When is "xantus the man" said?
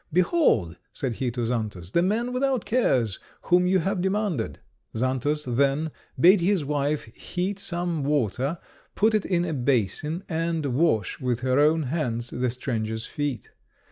1.45-2.33